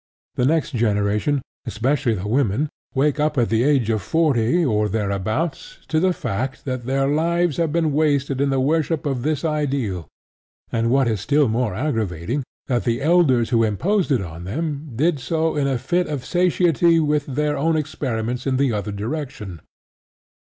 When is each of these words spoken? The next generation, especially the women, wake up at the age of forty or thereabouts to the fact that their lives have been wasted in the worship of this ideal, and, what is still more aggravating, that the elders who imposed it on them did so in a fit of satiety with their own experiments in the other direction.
The 0.33 0.45
next 0.47 0.73
generation, 0.73 1.43
especially 1.67 2.15
the 2.15 2.27
women, 2.27 2.69
wake 2.95 3.19
up 3.19 3.37
at 3.37 3.49
the 3.49 3.61
age 3.61 3.91
of 3.91 4.01
forty 4.01 4.65
or 4.65 4.89
thereabouts 4.89 5.77
to 5.89 5.99
the 5.99 6.11
fact 6.11 6.65
that 6.65 6.87
their 6.87 7.07
lives 7.07 7.57
have 7.57 7.71
been 7.71 7.93
wasted 7.93 8.41
in 8.41 8.49
the 8.49 8.59
worship 8.59 9.05
of 9.05 9.21
this 9.21 9.45
ideal, 9.45 10.07
and, 10.71 10.89
what 10.89 11.07
is 11.07 11.21
still 11.21 11.47
more 11.47 11.75
aggravating, 11.75 12.41
that 12.65 12.83
the 12.83 12.99
elders 12.99 13.51
who 13.51 13.63
imposed 13.63 14.11
it 14.11 14.23
on 14.23 14.43
them 14.45 14.89
did 14.95 15.19
so 15.19 15.55
in 15.55 15.67
a 15.67 15.77
fit 15.77 16.07
of 16.07 16.25
satiety 16.25 16.99
with 16.99 17.27
their 17.27 17.55
own 17.55 17.77
experiments 17.77 18.47
in 18.47 18.57
the 18.57 18.73
other 18.73 18.91
direction. 18.91 19.61